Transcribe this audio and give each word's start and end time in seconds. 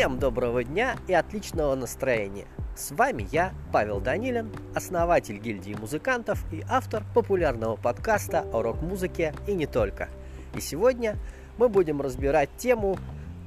Всем 0.00 0.18
доброго 0.18 0.64
дня 0.64 0.96
и 1.08 1.12
отличного 1.12 1.74
настроения! 1.74 2.46
С 2.74 2.90
вами 2.90 3.28
я, 3.30 3.52
Павел 3.70 4.00
Данилин, 4.00 4.50
основатель 4.74 5.36
гильдии 5.36 5.74
музыкантов 5.74 6.42
и 6.50 6.64
автор 6.70 7.04
популярного 7.14 7.76
подкаста 7.76 8.46
о 8.50 8.62
рок-музыке 8.62 9.34
и 9.46 9.52
не 9.52 9.66
только. 9.66 10.08
И 10.54 10.60
сегодня 10.62 11.18
мы 11.58 11.68
будем 11.68 12.00
разбирать 12.00 12.48
тему 12.56 12.96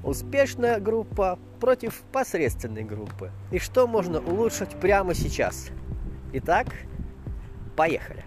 «Успешная 0.03 0.79
группа 0.79 1.39
против 1.59 2.03
посредственной 2.11 2.83
группы» 2.83 3.31
и 3.49 3.57
что 3.57 3.87
можно 3.87 4.19
улучшить 4.19 4.75
прямо 4.79 5.15
сейчас. 5.15 5.71
Итак, 6.33 6.67
поехали! 7.75 8.23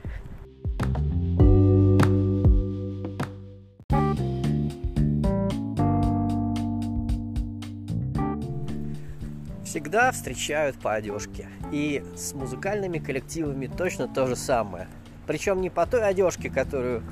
Всегда 9.77 10.11
встречают 10.11 10.79
по 10.79 10.95
одежке. 10.95 11.48
И 11.71 12.03
с 12.16 12.33
музыкальными 12.33 12.98
коллективами 12.98 13.66
точно 13.66 14.09
то 14.09 14.27
же 14.27 14.35
самое. 14.35 14.89
Причем 15.27 15.61
не 15.61 15.69
по 15.69 15.85
той 15.85 16.02
одежке, 16.02 16.49
которую 16.49 17.02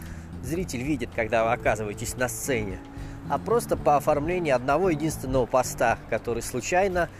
зритель 0.42 0.82
видит, 0.82 1.10
когда 1.14 1.44
вы 1.44 1.52
оказываетесь 1.52 2.16
на 2.16 2.26
сцене, 2.26 2.78
а 3.28 3.36
просто 3.36 3.76
по 3.76 3.96
оформлению 3.96 4.56
одного 4.56 4.88
единственного 4.88 5.44
поста, 5.44 5.98
который 6.08 6.42
случайно 6.42 7.10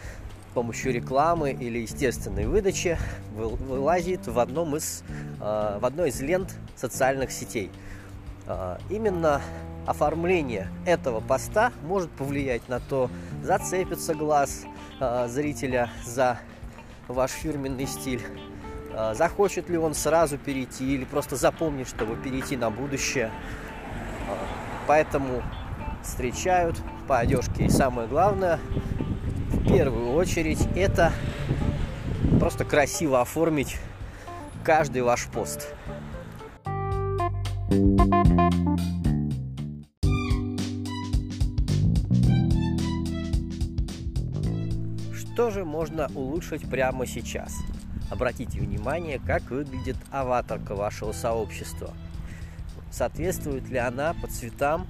с 0.49 0.53
помощью 0.55 0.91
рекламы 0.91 1.51
или 1.51 1.77
естественной 1.77 2.47
выдачи 2.47 2.97
вылазит 3.35 4.25
в, 4.25 4.39
одном 4.39 4.75
из, 4.75 5.03
э, 5.41 5.77
в 5.79 5.85
одной 5.85 6.09
из 6.09 6.19
лент 6.21 6.55
социальных 6.75 7.31
сетей. 7.31 7.69
Э, 8.47 8.79
именно 8.89 9.41
оформление 9.85 10.69
этого 10.85 11.19
поста 11.19 11.71
может 11.83 12.09
повлиять 12.11 12.67
на 12.69 12.79
то, 12.79 13.09
зацепится 13.43 14.13
глаз, 14.13 14.65
э, 14.99 15.27
зрителя 15.27 15.89
за 16.03 16.39
ваш 17.07 17.31
фирменный 17.31 17.87
стиль. 17.87 18.21
Э, 18.93 19.13
захочет 19.15 19.69
ли 19.69 19.77
он 19.77 19.93
сразу 19.93 20.37
перейти 20.37 20.95
или 20.95 21.05
просто 21.05 21.35
запомнит, 21.35 21.87
чтобы 21.87 22.15
перейти 22.15 22.57
на 22.57 22.69
будущее. 22.69 23.31
Э, 24.27 24.35
поэтому 24.87 25.43
встречают 26.03 26.77
по 27.07 27.19
одежке. 27.19 27.65
И 27.65 27.69
самое 27.69 28.07
главное, 28.07 28.59
в 29.49 29.67
первую 29.67 30.13
очередь, 30.13 30.67
это 30.75 31.11
просто 32.39 32.65
красиво 32.65 33.21
оформить 33.21 33.77
каждый 34.63 35.01
ваш 35.01 35.25
пост. 35.27 35.73
thank 37.67 38.79
you 38.79 39.04
Что 45.35 45.51
же 45.51 45.65
можно 45.65 46.09
улучшить 46.15 46.61
прямо 46.69 47.05
сейчас? 47.05 47.53
Обратите 48.09 48.57
внимание, 48.57 49.19
как 49.19 49.41
выглядит 49.51 49.97
аватарка 50.09 50.75
вашего 50.75 51.11
сообщества. 51.11 51.93
Соответствует 52.89 53.67
ли 53.67 53.77
она 53.77 54.13
по 54.13 54.27
цветам, 54.27 54.87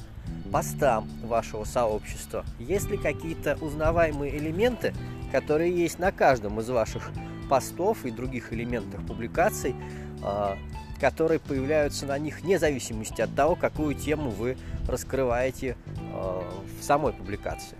постам 0.51 1.09
вашего 1.23 1.63
сообщества? 1.63 2.45
Есть 2.59 2.91
ли 2.91 2.97
какие-то 2.99 3.57
узнаваемые 3.59 4.37
элементы, 4.37 4.93
которые 5.31 5.75
есть 5.75 5.97
на 5.97 6.11
каждом 6.11 6.59
из 6.59 6.69
ваших 6.69 7.09
постов 7.49 8.05
и 8.05 8.11
других 8.11 8.53
элементах 8.53 9.03
публикаций, 9.07 9.75
а, 10.21 10.59
которые 11.01 11.39
появляются 11.39 12.05
на 12.05 12.19
них 12.19 12.41
вне 12.41 12.59
зависимости 12.59 13.19
от 13.19 13.33
того, 13.33 13.55
какую 13.55 13.95
тему 13.95 14.29
вы 14.29 14.57
раскрываете 14.87 15.75
а, 16.13 16.47
в 16.79 16.83
самой 16.83 17.13
публикации. 17.13 17.77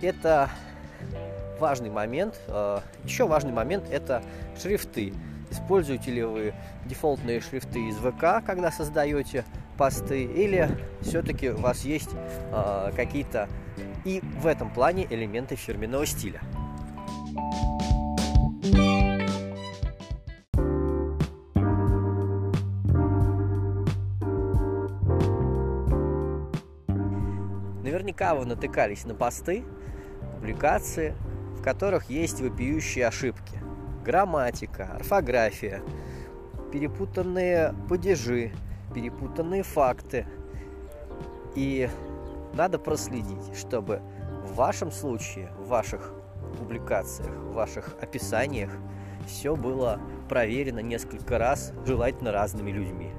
Это 0.00 0.48
важный 1.58 1.90
момент. 1.90 2.40
Э, 2.48 2.80
Еще 3.04 3.26
важный 3.26 3.52
момент– 3.52 3.84
это 3.90 4.22
шрифты. 4.60 5.12
Используете 5.50 6.10
ли 6.10 6.22
вы 6.22 6.54
дефолтные 6.86 7.40
шрифты 7.40 7.88
из 7.88 7.96
ВК, 7.96 8.44
когда 8.44 8.70
создаете 8.70 9.44
посты, 9.76 10.24
или 10.24 10.68
все-таки 11.00 11.50
у 11.50 11.58
вас 11.58 11.84
есть 11.84 12.10
э, 12.52 12.92
какие-то 12.94 13.48
и 14.04 14.20
в 14.40 14.46
этом 14.46 14.70
плане 14.70 15.06
элементы 15.10 15.56
фирменного 15.56 16.06
стиля. 16.06 16.40
Наверняка 27.82 28.34
вы 28.34 28.46
натыкались 28.46 29.04
на 29.04 29.14
посты, 29.14 29.64
публикации, 30.50 31.14
в 31.58 31.62
которых 31.62 32.10
есть 32.10 32.40
вопиющие 32.40 33.06
ошибки. 33.06 33.58
Грамматика, 34.04 34.90
орфография, 34.94 35.80
перепутанные 36.72 37.74
падежи, 37.88 38.52
перепутанные 38.92 39.62
факты. 39.62 40.26
И 41.54 41.88
надо 42.54 42.78
проследить, 42.78 43.56
чтобы 43.56 44.00
в 44.44 44.54
вашем 44.54 44.90
случае, 44.90 45.52
в 45.58 45.68
ваших 45.68 46.12
публикациях, 46.58 47.30
в 47.30 47.52
ваших 47.52 47.94
описаниях 48.00 48.70
все 49.26 49.54
было 49.54 50.00
проверено 50.28 50.80
несколько 50.80 51.38
раз, 51.38 51.72
желательно 51.86 52.32
разными 52.32 52.72
людьми. 52.72 53.12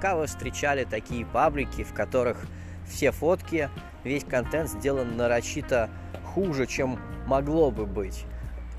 Наверняка 0.00 0.18
вы 0.18 0.26
встречали 0.28 0.84
такие 0.84 1.26
паблики, 1.26 1.84
в 1.84 1.92
которых 1.92 2.46
все 2.88 3.10
фотки, 3.10 3.68
весь 4.02 4.24
контент 4.24 4.70
сделан 4.70 5.18
нарочито 5.18 5.90
хуже, 6.24 6.66
чем 6.66 6.98
могло 7.26 7.70
бы 7.70 7.84
быть. 7.84 8.24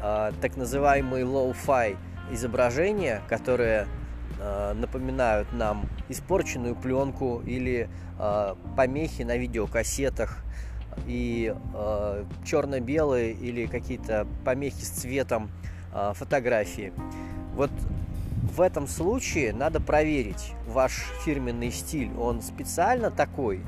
А, 0.02 0.32
так 0.42 0.58
называемые 0.58 1.24
low-fi 1.24 1.96
изображения, 2.32 3.22
которые 3.30 3.86
а, 4.40 4.74
напоминают 4.74 5.54
нам 5.54 5.88
испорченную 6.10 6.76
пленку 6.76 7.44
или 7.46 7.88
а, 8.18 8.58
помехи 8.76 9.22
на 9.22 9.38
видеокассетах 9.38 10.44
и 11.06 11.54
черно-белые 12.44 13.34
или 13.34 13.68
какие-то 13.68 14.26
помехи 14.44 14.84
с 14.84 14.90
цветом 14.90 15.52
фотографии. 16.16 16.92
Вот 17.54 17.70
в 18.52 18.60
этом 18.60 18.88
случае 18.88 19.54
надо 19.54 19.80
проверить 19.80 20.54
ваш 20.68 21.06
фирменный 21.24 21.72
стиль. 21.72 22.12
Он 22.18 22.42
специально 22.42 23.10
такой 23.10 23.62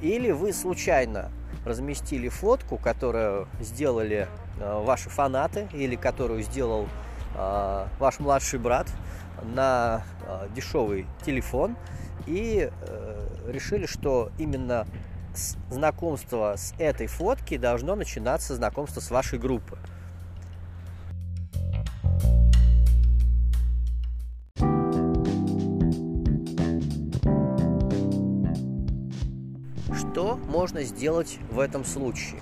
или 0.00 0.30
вы 0.30 0.52
случайно 0.52 1.30
разместили 1.64 2.28
фотку, 2.28 2.78
которую 2.78 3.48
сделали 3.60 4.28
э, 4.58 4.82
ваши 4.82 5.10
фанаты 5.10 5.68
или 5.74 5.94
которую 5.94 6.42
сделал 6.42 6.88
э, 7.36 7.86
ваш 7.98 8.18
младший 8.18 8.58
брат 8.58 8.86
на 9.42 10.04
э, 10.26 10.48
дешевый 10.54 11.06
телефон 11.24 11.76
и 12.26 12.70
э, 12.70 13.28
решили, 13.46 13.84
что 13.84 14.30
именно 14.38 14.86
знакомство 15.68 16.54
с 16.56 16.72
этой 16.78 17.06
фотки 17.08 17.58
должно 17.58 17.94
начинаться 17.94 18.54
знакомство 18.54 19.00
с 19.00 19.10
вашей 19.10 19.38
группы. 19.38 19.78
Что 30.10 30.40
можно 30.48 30.82
сделать 30.82 31.38
в 31.52 31.60
этом 31.60 31.84
случае? 31.84 32.40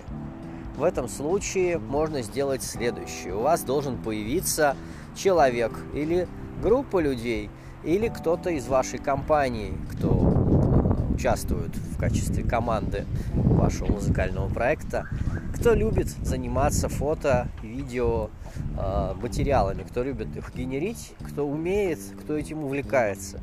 В 0.79 0.83
этом 0.83 1.07
случае 1.07 1.79
можно 1.79 2.23
сделать 2.23 2.63
следующее. 2.63 3.35
У 3.35 3.43
вас 3.43 3.63
должен 3.63 3.99
появиться 3.99 4.75
человек 5.15 5.73
или 5.93 6.27
группа 6.63 6.99
людей, 6.99 7.51
или 7.85 8.09
кто-то 8.09 8.49
из 8.49 8.67
вашей 8.69 8.99
компании, 8.99 9.75
кто 9.93 10.09
э, 10.09 11.15
участвует 11.15 11.77
в 11.77 11.99
качестве 11.99 12.43
команды 12.43 13.05
вашего 13.35 13.93
музыкального 13.93 14.49
проекта, 14.49 15.07
кто 15.55 15.75
любит 15.75 16.09
заниматься 16.23 16.89
фото, 16.89 17.49
видео, 17.63 18.31
э, 18.79 19.15
материалами, 19.21 19.83
кто 19.83 20.03
любит 20.03 20.35
их 20.35 20.55
генерить, 20.55 21.13
кто 21.21 21.47
умеет, 21.47 21.99
кто 22.23 22.35
этим 22.35 22.65
увлекается. 22.65 23.43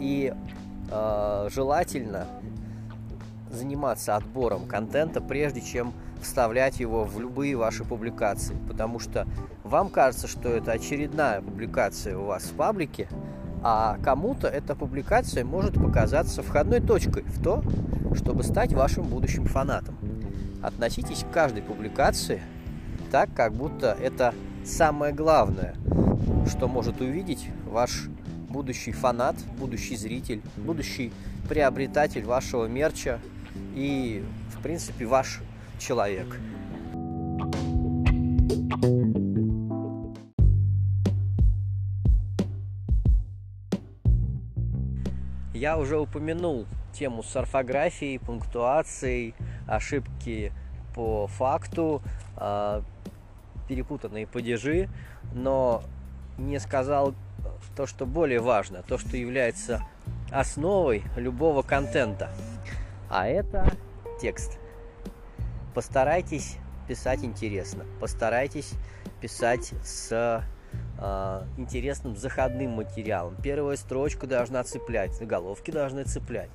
И 0.00 0.32
э, 0.90 1.48
желательно 1.52 2.26
заниматься 3.56 4.16
отбором 4.16 4.66
контента, 4.66 5.20
прежде 5.20 5.60
чем 5.60 5.92
вставлять 6.20 6.80
его 6.80 7.04
в 7.04 7.20
любые 7.20 7.56
ваши 7.56 7.84
публикации. 7.84 8.56
Потому 8.68 8.98
что 8.98 9.26
вам 9.64 9.88
кажется, 9.88 10.28
что 10.28 10.48
это 10.48 10.72
очередная 10.72 11.40
публикация 11.40 12.16
у 12.16 12.26
вас 12.26 12.44
в 12.44 12.52
паблике, 12.52 13.08
а 13.62 13.98
кому-то 14.02 14.48
эта 14.48 14.74
публикация 14.74 15.44
может 15.44 15.74
показаться 15.74 16.42
входной 16.42 16.80
точкой 16.80 17.22
в 17.24 17.42
то, 17.42 17.62
чтобы 18.14 18.44
стать 18.44 18.72
вашим 18.72 19.04
будущим 19.04 19.46
фанатом. 19.46 19.96
Относитесь 20.62 21.24
к 21.24 21.32
каждой 21.32 21.62
публикации 21.62 22.40
так, 23.10 23.28
как 23.34 23.52
будто 23.52 23.96
это 24.00 24.34
самое 24.64 25.12
главное, 25.12 25.74
что 26.48 26.68
может 26.68 27.00
увидеть 27.00 27.48
ваш 27.66 28.08
будущий 28.48 28.92
фанат, 28.92 29.36
будущий 29.58 29.96
зритель, 29.96 30.42
будущий 30.56 31.12
приобретатель 31.48 32.24
вашего 32.24 32.66
мерча 32.66 33.20
и, 33.74 34.24
в 34.56 34.62
принципе, 34.62 35.06
ваш 35.06 35.40
человек. 35.78 36.38
Я 45.54 45.78
уже 45.78 45.98
упомянул 45.98 46.66
тему 46.92 47.22
с 47.22 47.34
орфографией, 47.34 48.18
пунктуацией, 48.18 49.34
ошибки 49.66 50.52
по 50.94 51.26
факту, 51.26 52.02
а, 52.36 52.82
перепутанные 53.68 54.26
падежи, 54.26 54.88
но 55.32 55.82
не 56.38 56.58
сказал 56.58 57.14
то, 57.74 57.86
что 57.86 58.06
более 58.06 58.40
важно, 58.40 58.82
то, 58.82 58.98
что 58.98 59.16
является 59.16 59.82
основой 60.30 61.02
любого 61.16 61.62
контента. 61.62 62.30
А 63.08 63.26
это 63.26 63.70
текст. 64.20 64.58
Постарайтесь 65.74 66.56
писать 66.88 67.24
интересно, 67.24 67.84
постарайтесь 68.00 68.72
писать 69.20 69.72
с 69.84 70.44
э, 70.98 71.42
интересным 71.56 72.16
заходным 72.16 72.72
материалом. 72.72 73.36
Первая 73.42 73.76
строчка 73.76 74.26
должна 74.26 74.62
цеплять, 74.64 75.14
заголовки 75.14 75.70
должны 75.70 76.04
цеплять. 76.04 76.50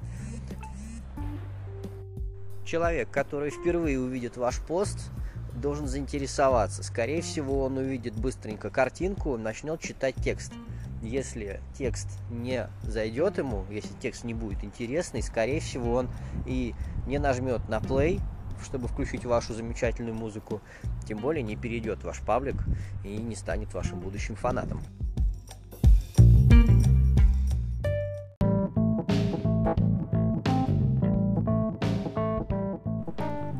Человек, 2.66 3.10
который 3.10 3.52
впервые 3.52 4.00
увидит 4.00 4.38
ваш 4.38 4.62
пост, 4.62 5.12
должен 5.56 5.88
заинтересоваться. 5.88 6.84
Скорее 6.84 7.22
всего, 7.22 7.64
он 7.66 7.78
увидит 7.78 8.16
быстренько 8.16 8.70
картинку, 8.70 9.38
начнет 9.38 9.80
читать 9.82 10.16
текст. 10.24 10.54
Если 11.02 11.60
текст 11.76 12.08
не 12.30 12.70
зайдет 12.84 13.40
ему, 13.40 13.66
если 13.72 13.94
текст 14.00 14.24
не 14.24 14.36
будет 14.36 14.64
интересный, 14.64 15.24
скорее 15.24 15.60
всего, 15.60 15.94
он 15.94 16.10
и 16.46 16.76
не 17.08 17.18
нажмет 17.18 17.68
на 17.68 17.80
play, 17.80 18.22
чтобы 18.64 18.88
включить 18.88 19.26
вашу 19.26 19.56
замечательную 19.56 20.14
музыку, 20.14 20.62
тем 21.08 21.18
более 21.18 21.42
не 21.42 21.56
перейдет 21.56 22.04
ваш 22.04 22.22
паблик 22.22 22.64
и 23.04 23.18
не 23.18 23.36
станет 23.36 23.74
вашим 23.74 24.00
будущим 24.00 24.36
фанатом. 24.36 24.80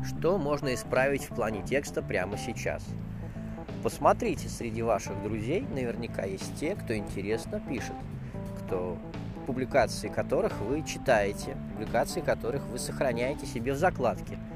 Что 0.04 0.38
можно 0.38 0.72
исправить 0.72 1.24
в 1.24 1.34
плане 1.34 1.62
текста 1.62 2.02
прямо 2.02 2.38
сейчас? 2.38 2.84
Посмотрите, 3.82 4.48
среди 4.48 4.82
ваших 4.82 5.22
друзей 5.22 5.66
наверняка 5.74 6.24
есть 6.24 6.54
те, 6.58 6.74
кто 6.74 6.96
интересно 6.96 7.60
пишет, 7.60 7.96
кто 8.60 8.96
публикации 9.46 10.08
которых 10.08 10.60
вы 10.60 10.82
читаете, 10.82 11.56
публикации 11.72 12.20
которых 12.20 12.64
вы 12.66 12.78
сохраняете 12.78 13.46
себе 13.46 13.72
в 13.72 13.76
закладке– 13.76 14.38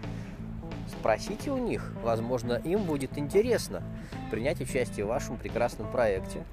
Спросите 0.88 1.50
у 1.50 1.58
них, 1.58 1.92
возможно, 2.02 2.54
им 2.54 2.84
будет 2.84 3.18
интересно 3.18 3.82
принять 4.30 4.60
участие 4.60 5.04
в 5.04 5.08
вашем 5.08 5.36
прекрасном 5.36 5.90
проекте 5.90 6.44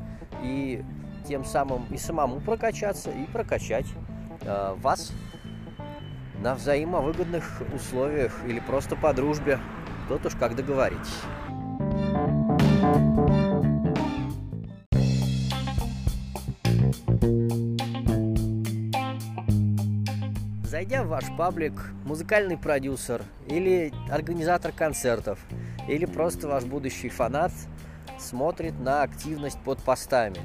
и 0.44 0.84
тем 1.28 1.46
самым 1.46 1.86
и 1.92 1.98
самому 1.98 2.42
прокачаться, 2.42 3.12
и 3.12 3.26
прокачать 3.26 3.86
э, 4.42 4.76
вас 4.80 5.12
на 6.42 6.56
взаимовыгодных 6.56 7.62
условиях 7.74 8.34
или 8.48 8.60
просто 8.60 8.96
по 8.96 9.14
дружбе. 9.14 9.60
Тут 10.10 10.26
уж 10.26 10.36
как 10.36 10.56
договоритесь. 10.56 11.22
Зайдя 20.74 21.04
в 21.04 21.08
ваш 21.10 21.26
паблик, 21.38 21.74
музыкальный 22.04 22.58
продюсер 22.58 23.22
или 23.46 23.94
организатор 24.10 24.72
концертов, 24.72 25.38
или 25.88 26.06
просто 26.08 26.48
ваш 26.48 26.64
будущий 26.64 27.10
фанат 27.10 27.52
смотрит 28.18 28.80
на 28.80 29.04
активность 29.04 29.60
под 29.60 29.78
постами. 29.84 30.40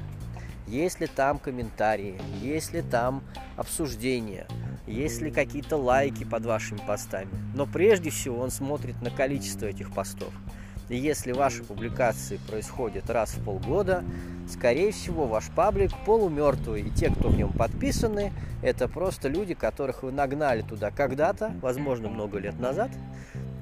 Есть 0.67 0.99
ли 0.99 1.07
там 1.07 1.39
комментарии, 1.39 2.21
есть 2.43 2.73
ли 2.73 2.83
там 2.83 3.23
обсуждения, 3.57 4.45
есть 4.85 5.19
ли 5.19 5.31
какие-то 5.31 5.77
лайки 5.77 6.25
под 6.25 6.45
вашими 6.45 6.77
постами. 6.77 7.31
Но 7.55 7.65
прежде 7.65 8.11
всего 8.11 8.39
он 8.39 8.51
смотрит 8.51 9.01
на 9.01 9.09
количество 9.09 9.65
этих 9.65 9.91
постов– 9.91 10.31
и 10.89 10.97
если 10.97 11.31
ваши 11.31 11.63
публикации 11.63 12.39
происходят 12.49 13.09
раз 13.09 13.31
в 13.35 13.43
полгода, 13.43 14.03
скорее 14.47 14.91
всего, 14.91 15.27
ваш 15.27 15.49
паблик 15.55 15.91
полумертвый. 16.05 16.81
И 16.81 16.89
те, 16.89 17.11
кто 17.11 17.29
в 17.29 17.37
нем 17.37 17.53
подписаны, 17.53 18.33
это 18.63 18.87
просто 18.87 19.29
люди, 19.29 19.53
которых 19.53 20.03
вы 20.03 20.11
нагнали 20.11 20.61
туда 20.61 20.91
когда-то, 20.91 21.53
возможно, 21.61 22.09
много 22.09 22.39
лет 22.39 22.59
назад. 22.59 22.89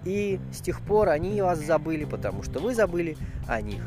И 0.05 0.39
с 0.53 0.61
тех 0.61 0.79
пор 0.81 1.09
они 1.09 1.41
вас 1.41 1.59
забыли, 1.59 2.05
потому 2.05 2.43
что 2.43 2.59
вы 2.59 2.73
забыли 2.73 3.17
о 3.45 3.61
них. 3.61 3.83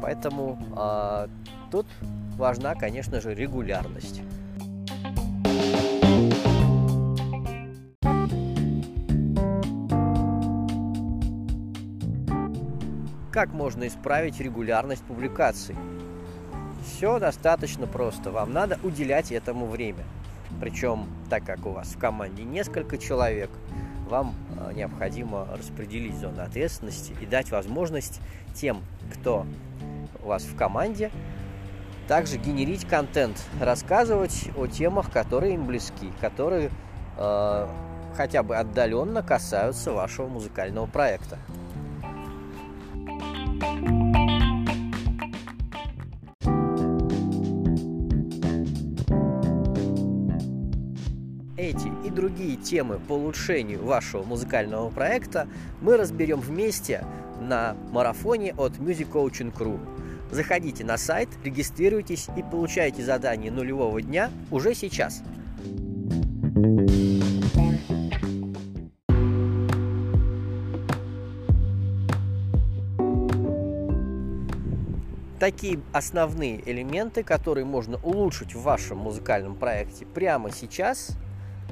Поэтому 0.00 0.58
э, 0.74 1.28
тут 1.70 1.86
важна, 2.36 2.74
конечно 2.74 3.20
же, 3.20 3.34
регулярность. 3.34 4.22
Как 13.32 13.54
можно 13.54 13.86
исправить 13.86 14.38
регулярность 14.40 15.02
публикаций? 15.04 15.74
Все 16.84 17.18
достаточно 17.18 17.86
просто. 17.86 18.30
Вам 18.30 18.52
надо 18.52 18.78
уделять 18.82 19.32
этому 19.32 19.64
время. 19.66 20.04
Причем, 20.60 21.06
так 21.30 21.42
как 21.46 21.64
у 21.64 21.70
вас 21.70 21.88
в 21.94 21.98
команде 21.98 22.42
несколько 22.42 22.98
человек, 22.98 23.48
вам 24.06 24.34
э, 24.58 24.74
необходимо 24.74 25.48
распределить 25.56 26.14
зоны 26.16 26.42
ответственности 26.42 27.14
и 27.22 27.24
дать 27.24 27.50
возможность 27.50 28.20
тем, 28.54 28.82
кто 29.14 29.46
у 30.22 30.26
вас 30.26 30.42
в 30.42 30.54
команде, 30.54 31.10
также 32.08 32.36
генерить 32.36 32.86
контент, 32.86 33.42
рассказывать 33.58 34.50
о 34.58 34.66
темах, 34.66 35.10
которые 35.10 35.54
им 35.54 35.66
близки, 35.66 36.12
которые 36.20 36.70
э, 37.16 37.68
хотя 38.14 38.42
бы 38.42 38.56
отдаленно 38.56 39.22
касаются 39.22 39.90
вашего 39.90 40.28
музыкального 40.28 40.84
проекта. 40.84 41.38
Эти 51.56 51.92
и 52.04 52.10
другие 52.10 52.56
темы 52.56 52.98
по 53.06 53.12
улучшению 53.12 53.84
вашего 53.84 54.24
музыкального 54.24 54.90
проекта 54.90 55.46
мы 55.80 55.96
разберем 55.96 56.40
вместе 56.40 57.04
на 57.40 57.76
марафоне 57.92 58.52
от 58.54 58.78
Music 58.78 59.08
Coaching 59.12 59.52
Crew. 59.52 59.78
Заходите 60.32 60.84
на 60.84 60.96
сайт, 60.96 61.28
регистрируйтесь 61.44 62.28
и 62.36 62.42
получайте 62.42 63.04
задание 63.04 63.52
нулевого 63.52 64.02
дня 64.02 64.30
уже 64.50 64.74
сейчас. 64.74 65.22
Такие 75.42 75.80
основные 75.92 76.62
элементы, 76.70 77.24
которые 77.24 77.64
можно 77.64 77.98
улучшить 78.04 78.54
в 78.54 78.62
вашем 78.62 78.98
музыкальном 78.98 79.56
проекте 79.56 80.06
прямо 80.06 80.52
сейчас, 80.52 81.18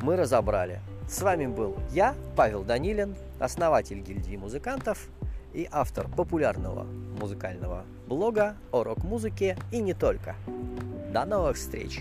мы 0.02 0.16
разобрали. 0.16 0.80
С 1.08 1.22
вами 1.22 1.46
был 1.46 1.76
я, 1.92 2.16
Павел 2.34 2.64
Данилин, 2.64 3.14
основатель 3.38 4.00
гильдии 4.00 4.34
музыкантов 4.34 5.06
и 5.54 5.68
автор 5.70 6.08
популярного 6.08 6.82
музыкального 6.82 7.84
блога 8.08 8.56
о 8.72 8.82
рок-музыке 8.82 9.56
и 9.70 9.80
не 9.80 9.94
только. 9.94 10.34
До 11.12 11.24
новых 11.24 11.56
встреч! 11.56 12.00